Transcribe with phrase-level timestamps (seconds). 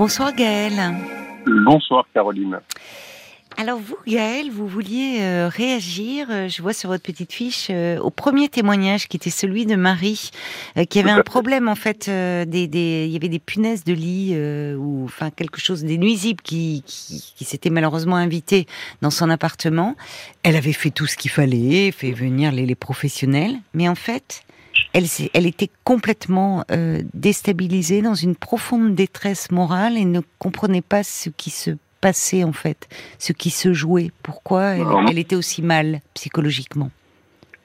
[0.00, 0.72] Bonsoir Gaël.
[1.44, 2.58] Bonsoir Caroline.
[3.58, 7.98] Alors vous, Gaël, vous vouliez euh, réagir, euh, je vois sur votre petite fiche, euh,
[7.98, 10.30] au premier témoignage qui était celui de Marie,
[10.88, 14.34] qui avait un problème en fait, des, des, il y avait des punaises de lit
[14.74, 18.66] ou enfin quelque chose, des nuisibles qui, qui, qui s'étaient malheureusement invitées
[19.02, 19.96] dans son appartement.
[20.42, 24.44] Elle avait fait tout ce qu'il fallait, fait venir les, les professionnels, mais en fait,
[24.92, 31.02] elle, elle était complètement euh, déstabilisée, dans une profonde détresse morale et ne comprenait pas
[31.02, 32.88] ce qui se passait en fait,
[33.18, 34.10] ce qui se jouait.
[34.22, 34.76] Pourquoi
[35.08, 36.90] elle, était aussi mal psychologiquement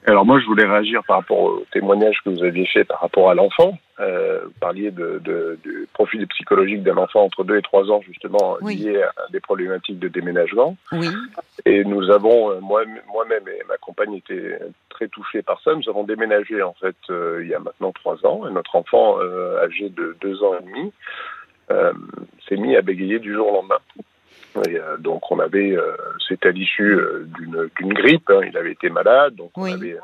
[0.06, 3.28] alors moi, je voulais réagir par rapport au témoignage que vous aviez fait par rapport
[3.28, 3.76] à l'enfant.
[3.98, 8.00] Euh, vous parliez de, de, du profil psychologique d'un enfant entre 2 et 3 ans,
[8.02, 10.76] justement, lié à des problématiques de déménagement.
[10.92, 11.08] Oui.
[11.64, 14.60] Et nous avons, euh, moi-même et ma compagne étaient
[14.90, 15.74] très touchés par ça.
[15.74, 18.46] Nous avons déménagé, en fait, euh, il y a maintenant 3 ans.
[18.48, 20.92] Et notre enfant, euh, âgé de 2 ans et demi,
[22.48, 23.80] s'est mis à bégayer du jour au lendemain.
[24.68, 25.76] Et, donc on avait,
[26.26, 27.26] euh, c'était à l'issue euh,
[27.78, 29.98] d'une grippe, hein, il avait été malade, donc on avait,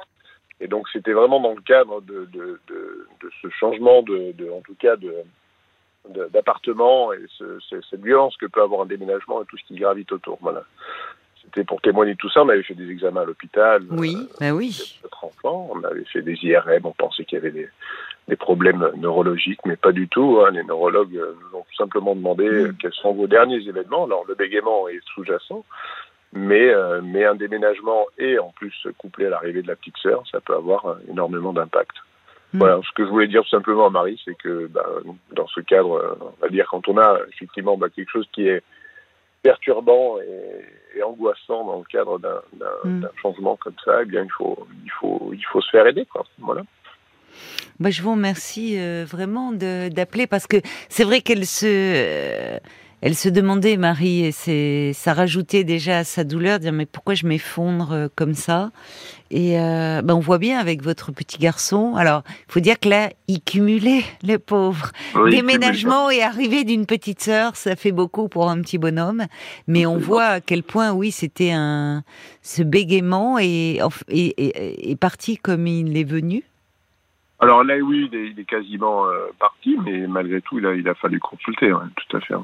[0.60, 4.60] et donc c'était vraiment dans le cadre de, de, de, de ce changement de, en
[4.60, 5.12] tout cas de
[6.32, 10.10] d'appartement et ce, cette violence que peut avoir un déménagement et tout ce qui gravite
[10.10, 10.36] autour.
[10.40, 10.64] Voilà.
[11.42, 12.42] C'était pour témoigner de tout ça.
[12.42, 13.82] On avait fait des examens à l'hôpital.
[13.90, 14.98] Oui, euh, ben oui.
[15.02, 16.84] Notre enfant, on avait fait des IRM.
[16.84, 17.68] On pensait qu'il y avait des,
[18.28, 20.40] des problèmes neurologiques, mais pas du tout.
[20.40, 20.52] Hein.
[20.52, 22.76] Les neurologues nous ont tout simplement demandé mm.
[22.80, 24.04] quels sont vos derniers événements.
[24.04, 25.64] Alors le bégaiement est sous-jacent,
[26.32, 30.22] mais, euh, mais un déménagement et en plus couplé à l'arrivée de la petite sœur,
[30.30, 31.92] ça peut avoir euh, énormément d'impact.
[32.52, 32.58] Mm.
[32.58, 34.86] Voilà, ce que je voulais dire tout simplement à Marie, c'est que bah,
[35.32, 38.48] dans ce cadre, euh, on va dire quand on a effectivement bah, quelque chose qui
[38.48, 38.62] est
[39.42, 42.40] perturbant et, et, angoissant dans le cadre d'un
[42.84, 43.08] mm.
[43.20, 46.24] changement comme ça, eh bien il faut il faut il faut se faire aider quoi.
[46.38, 46.62] Voilà.
[47.80, 50.56] Bah, je vous remercie euh, vraiment d'appeler parce que
[50.88, 52.58] c'est vrai qu'elle se,
[53.02, 57.14] elle se demandait, Marie, et c'est, ça rajoutait déjà à sa douleur, dire mais pourquoi
[57.14, 58.70] je m'effondre euh, comme ça?
[59.34, 61.94] Et bah, on voit bien avec votre petit garçon.
[61.96, 64.92] Alors, il faut dire que là, il cumulait, le pauvre.
[65.30, 69.24] Déménagement et arrivée d'une petite sœur, ça fait beaucoup pour un petit bonhomme.
[69.66, 72.04] Mais on voit à quel point, oui, c'était un,
[72.42, 76.44] ce bégaiement et est parti comme il est venu.
[77.42, 80.94] Alors là, oui, il est, quasiment euh, parti, mais malgré tout, il a, il a
[80.94, 82.34] fallu consulter, tout à fait.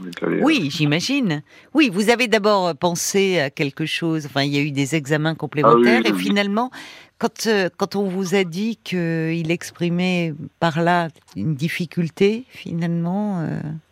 [0.43, 1.43] oui, euh, j'imagine.
[1.73, 5.37] Oui, vous avez d'abord pensé à quelque chose, enfin, il y a eu des examens
[5.37, 6.73] complémentaires, ah et finalement,
[7.19, 13.47] quand, euh, quand on vous a dit qu'il exprimait par là une difficulté, finalement,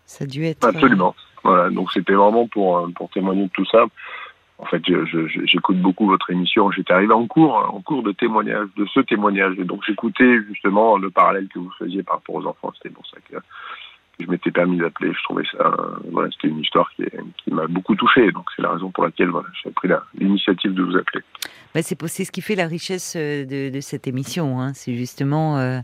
[0.06, 0.66] ça a dû être...
[0.66, 1.14] Absolument.
[1.44, 3.84] Voilà, donc c'était vraiment pour, pour témoigner de tout ça.
[4.58, 4.82] En fait,
[5.44, 6.70] j'écoute beaucoup votre émission.
[6.70, 9.58] J'étais arrivé en cours, en cours de témoignage, de ce témoignage.
[9.58, 12.72] Et donc, j'écoutais justement le parallèle que vous faisiez par rapport aux enfants.
[12.76, 13.36] C'était pour ça que
[14.20, 15.12] je m'étais permis d'appeler.
[15.12, 15.76] Je trouvais ça,
[16.10, 17.04] voilà, c'était une histoire qui,
[17.50, 18.30] m'a beaucoup touché.
[18.32, 19.88] Donc, c'est la raison pour laquelle voilà, j'ai pris
[20.18, 21.22] l'initiative de vous appeler.
[21.76, 24.62] Bah, c'est ce qui fait la richesse euh, de, cette émission.
[24.62, 24.72] Hein.
[24.72, 25.80] C'est justement euh,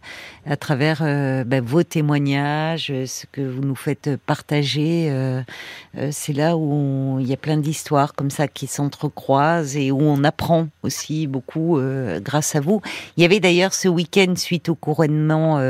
[0.47, 5.11] à travers euh, bah, vos témoignages, ce que vous nous faites partager.
[5.11, 5.43] Euh,
[5.99, 10.01] euh c'est là où il y a plein d'histoires comme ça qui s'entrecroisent et où
[10.01, 11.79] on apprend aussi beaucoup
[12.21, 12.81] grâce à vous.
[13.19, 15.61] Il y avait d'ailleurs ce week-end suite au couronnement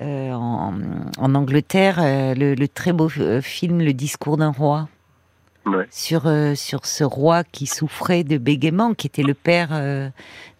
[0.00, 0.74] en,
[1.22, 1.98] en, Angleterre
[2.36, 4.88] le, le, très beau film Le discours d'un roi
[5.90, 10.08] sur, euh, sur ce roi qui souffrait de bégaiement, qui était le père euh,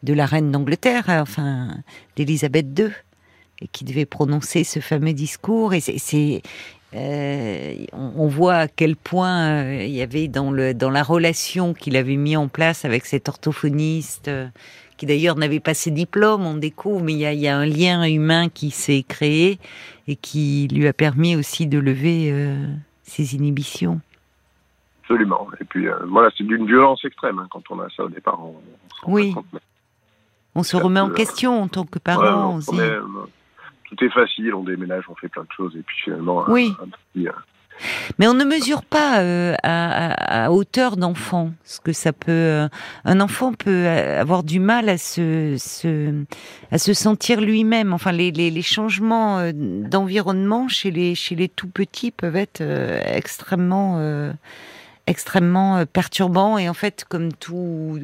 [0.03, 1.77] de la reine d'Angleterre, enfin
[2.17, 2.91] d'Élisabeth II,
[3.61, 5.75] et qui devait prononcer ce fameux discours.
[5.75, 6.43] Et c'est,
[6.95, 11.97] euh, on, voit à quel point il y avait dans, le, dans la relation qu'il
[11.97, 14.31] avait mis en place avec cet orthophoniste,
[15.03, 17.67] qui d'ailleurs n'avait pas ses diplômes, on découvre, mais il y a, y a, un
[17.67, 19.59] lien humain qui s'est créé
[20.07, 22.33] et qui lui a permis aussi de lever
[23.03, 24.01] ses inhibitions.
[25.03, 25.49] Absolument.
[25.61, 28.39] Et puis euh, voilà, c'est d'une violence extrême hein, quand on a ça au départ.
[28.45, 28.55] On,
[29.09, 29.35] oui.
[30.55, 32.61] on se remet en euh, question en tant que parent.
[32.75, 33.03] Euh,
[33.87, 36.45] tout est facile, on déménage, on fait plein de choses, et puis finalement.
[36.47, 36.73] Oui.
[38.19, 39.23] Mais on ne mesure pas
[39.63, 42.69] à, hauteur d'enfant ce que ça peut.
[43.05, 45.57] un enfant peut avoir du mal à se,
[46.77, 47.93] sentir lui-même.
[47.93, 54.33] Enfin, les, changements d'environnement chez les tout petits peuvent être extrêmement
[55.07, 58.01] extrêmement euh, perturbant et en fait, comme tout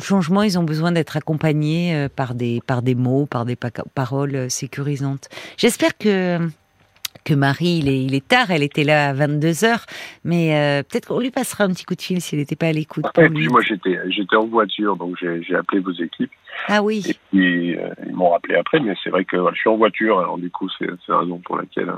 [0.00, 5.28] changement, ils ont besoin d'être accompagnés euh, par des mots, par des paroles euh, sécurisantes.
[5.56, 6.38] J'espère que
[7.24, 9.84] que Marie, il est, il est tard, elle était là à 22h,
[10.24, 13.04] mais peut-être qu'on lui passera un petit coup de fil s'il n'était pas à l'écoute.
[13.18, 16.30] Et puis moi j'étais j'étais en voiture, donc j'ai appelé vos équipes.
[16.68, 17.04] Ah oui.
[17.08, 17.76] Et puis
[18.06, 20.68] ils m'ont rappelé après, mais c'est vrai que je suis en voiture, alors du coup
[20.78, 21.92] c'est la raison pour laquelle.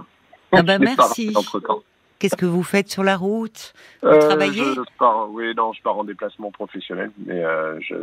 [0.53, 1.33] ah bah merci.
[1.35, 1.83] Entre -temps.
[2.23, 3.75] Qu'est-ce que vous faites sur la route?
[4.01, 4.63] Vous travaillez?
[4.63, 7.11] je pars, Oui, non, je pars en déplacement professionnel.
[7.27, 7.43] Mais
[7.81, 7.97] je,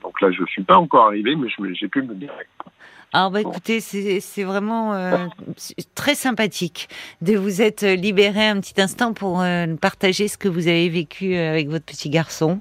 [0.00, 2.30] donc là, je suis pas encore arrivé, mais j'ai pu me dire.
[3.12, 4.94] Alors, bah, écoutez, c'est vraiment
[5.96, 6.88] très sympathique
[7.20, 9.44] de vous être libéré un petit instant pour
[9.80, 12.60] partager ce que vous avez vécu avec votre petit garçon.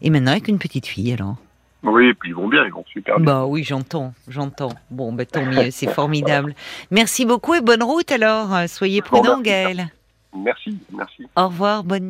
[0.00, 1.36] Et maintenant avec une petite fille, alors
[1.82, 3.24] oui, et puis ils vont bien, ils vont super bien.
[3.24, 4.72] Bah oui, j'entends, j'entends.
[4.90, 6.54] Bon, bah tant mieux, c'est formidable.
[6.90, 8.68] Merci beaucoup et bonne route alors.
[8.68, 9.90] Soyez prudent, Gaël.
[10.34, 11.26] Merci, merci.
[11.36, 12.08] Au revoir, bonne nuit.